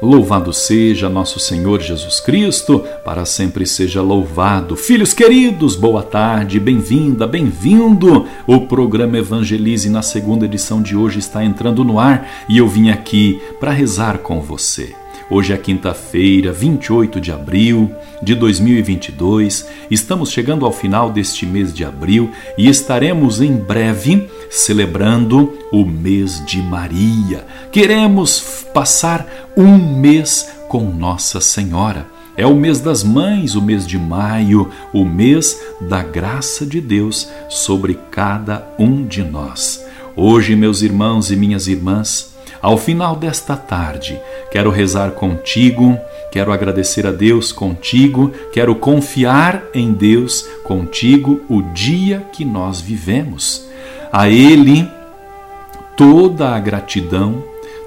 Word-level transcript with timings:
Louvado 0.00 0.52
seja 0.52 1.08
nosso 1.08 1.40
Senhor 1.40 1.80
Jesus 1.80 2.20
Cristo, 2.20 2.84
para 3.04 3.24
sempre 3.24 3.66
seja 3.66 4.00
louvado. 4.00 4.76
Filhos 4.76 5.12
queridos, 5.12 5.74
boa 5.74 6.04
tarde, 6.04 6.60
bem-vinda, 6.60 7.26
bem-vindo. 7.26 8.24
O 8.46 8.60
programa 8.60 9.18
Evangelize 9.18 9.90
na 9.90 10.00
segunda 10.00 10.44
edição 10.44 10.80
de 10.80 10.94
hoje 10.94 11.18
está 11.18 11.44
entrando 11.44 11.82
no 11.82 11.98
ar 11.98 12.30
e 12.48 12.58
eu 12.58 12.68
vim 12.68 12.90
aqui 12.90 13.42
para 13.58 13.72
rezar 13.72 14.18
com 14.18 14.40
você. 14.40 14.94
Hoje 15.30 15.52
é 15.52 15.58
quinta-feira, 15.58 16.52
28 16.52 17.20
de 17.20 17.32
abril 17.32 17.92
de 18.22 18.34
2022. 18.34 19.68
Estamos 19.90 20.30
chegando 20.30 20.64
ao 20.64 20.72
final 20.72 21.10
deste 21.10 21.44
mês 21.44 21.74
de 21.74 21.84
abril 21.84 22.30
e 22.56 22.66
estaremos 22.68 23.40
em 23.40 23.54
breve 23.54 24.26
celebrando 24.50 25.52
o 25.70 25.84
mês 25.84 26.44
de 26.46 26.62
Maria. 26.62 27.46
Queremos 27.70 28.64
passar 28.72 29.26
um 29.56 29.76
mês 29.76 30.48
com 30.68 30.84
Nossa 30.84 31.40
Senhora. 31.40 32.06
É 32.36 32.46
o 32.46 32.54
mês 32.54 32.78
das 32.80 33.02
mães, 33.02 33.56
o 33.56 33.62
mês 33.62 33.86
de 33.86 33.98
maio, 33.98 34.70
o 34.92 35.04
mês 35.04 35.60
da 35.80 36.02
graça 36.02 36.64
de 36.64 36.80
Deus 36.80 37.28
sobre 37.48 37.98
cada 38.10 38.64
um 38.78 39.04
de 39.04 39.24
nós. 39.24 39.84
Hoje, 40.14 40.54
meus 40.54 40.82
irmãos 40.82 41.30
e 41.30 41.36
minhas 41.36 41.66
irmãs, 41.66 42.34
ao 42.60 42.76
final 42.76 43.14
desta 43.14 43.56
tarde, 43.56 44.20
quero 44.50 44.70
rezar 44.70 45.12
contigo, 45.12 45.98
quero 46.30 46.52
agradecer 46.52 47.06
a 47.06 47.12
Deus 47.12 47.52
contigo, 47.52 48.32
quero 48.52 48.74
confiar 48.74 49.62
em 49.72 49.92
Deus 49.92 50.42
contigo 50.64 51.40
o 51.48 51.62
dia 51.72 52.26
que 52.32 52.44
nós 52.44 52.80
vivemos. 52.80 53.67
A 54.12 54.28
Ele 54.28 54.88
toda 55.96 56.54
a 56.54 56.58
gratidão, 56.60 57.42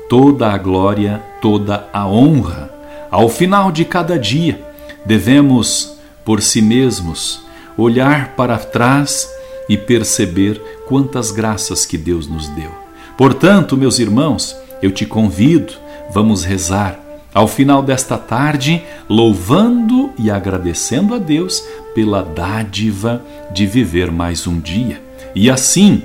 toda 0.10 0.52
a 0.52 0.58
glória, 0.58 1.22
toda 1.42 1.88
a 1.94 2.06
honra. 2.08 2.70
Ao 3.10 3.30
final 3.30 3.72
de 3.72 3.86
cada 3.86 4.20
dia, 4.20 4.62
devemos, 5.06 5.98
por 6.26 6.42
si 6.42 6.62
mesmos, 6.62 7.42
olhar 7.78 8.36
para 8.36 8.58
trás 8.58 9.30
e 9.70 9.78
perceber 9.78 10.62
quantas 10.88 11.32
graças 11.32 11.86
que 11.86 11.98
Deus 11.98 12.28
nos 12.28 12.48
deu. 12.50 12.72
Portanto, 13.18 13.78
meus 13.78 14.00
irmãos, 14.00 14.56
eu 14.82 14.92
te 14.92 15.06
convido, 15.06 15.74
vamos 16.14 16.44
rezar 16.44 17.00
ao 17.34 17.48
final 17.48 17.82
desta 17.82 18.18
tarde, 18.18 18.84
louvando 19.08 20.12
e 20.20 20.30
agradecendo 20.30 21.16
a 21.16 21.18
Deus 21.18 21.64
pela 21.96 22.22
dádiva 22.22 23.24
de 23.54 23.66
viver 23.66 24.12
mais 24.12 24.46
um 24.46 24.60
dia. 24.60 25.02
E 25.34 25.50
assim, 25.50 26.04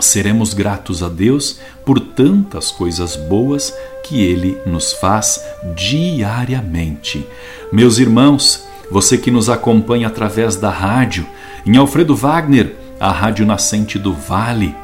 seremos 0.00 0.54
gratos 0.54 1.02
a 1.02 1.08
Deus 1.08 1.60
por 1.84 2.00
tantas 2.00 2.70
coisas 2.70 3.16
boas 3.16 3.74
que 4.04 4.22
Ele 4.22 4.58
nos 4.66 4.92
faz 4.92 5.44
diariamente. 5.74 7.26
Meus 7.72 7.98
irmãos, 7.98 8.66
você 8.90 9.16
que 9.16 9.30
nos 9.30 9.48
acompanha 9.48 10.08
através 10.08 10.56
da 10.56 10.70
rádio, 10.70 11.26
em 11.64 11.76
Alfredo 11.76 12.16
Wagner, 12.16 12.74
a 12.98 13.10
Rádio 13.10 13.46
Nascente 13.46 13.98
do 13.98 14.12
Vale, 14.12 14.74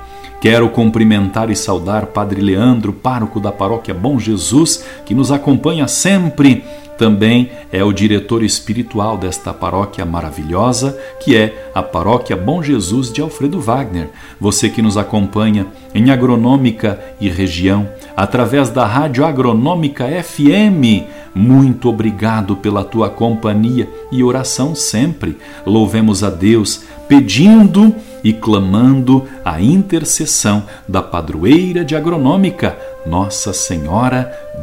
Quero 0.41 0.69
cumprimentar 0.69 1.51
e 1.51 1.57
saudar 1.57 2.07
Padre 2.07 2.43
Leandro, 2.43 2.93
pároco 2.93 3.41
da 3.41 3.51
paróquia 3.51 3.95
Bom 3.95 4.19
Jesus, 4.19 4.85
que 5.05 5.15
nos 5.15 5.33
acompanha 5.33 5.89
sempre. 5.89 6.63
Também 6.99 7.51
é 7.71 7.85
o 7.85 7.93
diretor 7.93 8.43
espiritual 8.43 9.19
desta 9.19 9.53
paróquia 9.53 10.05
maravilhosa, 10.05 10.99
que 11.21 11.37
é 11.37 11.71
a 11.75 11.83
Paróquia 11.83 12.37
Bom 12.37 12.63
Jesus 12.63 13.13
de 13.13 13.21
Alfredo 13.21 13.61
Wagner. 13.61 14.09
Você 14.41 14.71
que 14.71 14.81
nos 14.81 14.97
acompanha 14.97 15.67
em 15.95 16.11
Agronômica 16.11 16.99
e 17.21 17.29
região, 17.29 17.89
através 18.17 18.71
da 18.71 18.87
Rádio 18.87 19.27
Agronômica 19.27 20.07
FM, 20.07 21.05
muito 21.35 21.91
obrigado 21.91 22.57
pela 22.57 22.83
tua 22.83 23.11
companhia 23.11 23.87
e 24.11 24.25
oração 24.25 24.75
sempre. 24.75 25.37
Louvemos 25.67 26.25
a 26.25 26.31
Deus, 26.31 26.83
pedindo 27.07 27.95
e 28.25 28.33
clamando 28.33 29.25
a 29.45 29.61
intercessão 29.61 30.65
da 30.89 31.03
padroeira 31.03 31.85
de 31.85 31.95
agronômica, 31.95 32.77
Nossa 33.07 33.53
Senhora 33.53 34.46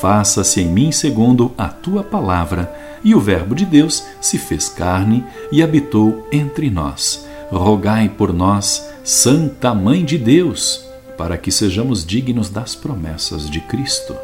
Faça-se 0.00 0.60
em 0.60 0.66
mim 0.66 0.92
segundo 0.92 1.52
a 1.56 1.68
tua 1.68 2.02
palavra. 2.02 2.72
E 3.02 3.14
o 3.14 3.20
Verbo 3.20 3.54
de 3.54 3.64
Deus 3.64 4.04
se 4.20 4.38
fez 4.38 4.68
carne 4.68 5.24
e 5.52 5.62
habitou 5.62 6.26
entre 6.32 6.70
nós. 6.70 7.26
Rogai 7.50 8.08
por 8.08 8.32
nós, 8.32 8.88
Santa 9.04 9.72
Mãe 9.72 10.04
de 10.04 10.18
Deus, 10.18 10.84
para 11.16 11.38
que 11.38 11.52
sejamos 11.52 12.04
dignos 12.04 12.50
das 12.50 12.74
promessas 12.74 13.48
de 13.48 13.60
Cristo. 13.60 14.14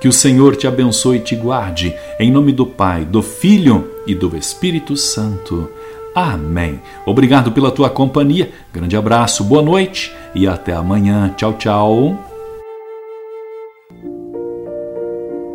Que 0.00 0.08
o 0.08 0.12
Senhor 0.12 0.54
te 0.56 0.66
abençoe 0.66 1.16
e 1.16 1.20
te 1.20 1.34
guarde, 1.34 1.94
em 2.20 2.30
nome 2.30 2.52
do 2.52 2.66
Pai, 2.66 3.04
do 3.04 3.22
Filho 3.22 3.90
e 4.06 4.14
do 4.14 4.36
Espírito 4.36 4.96
Santo. 4.96 5.70
Amém. 6.14 6.80
Obrigado 7.04 7.52
pela 7.52 7.70
tua 7.70 7.90
companhia. 7.90 8.50
Grande 8.72 8.96
abraço, 8.96 9.44
boa 9.44 9.62
noite 9.62 10.14
e 10.34 10.46
até 10.46 10.72
amanhã. 10.72 11.32
Tchau, 11.36 11.54
tchau. 11.54 12.35